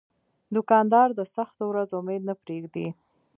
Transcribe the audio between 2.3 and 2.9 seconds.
پرېږدي.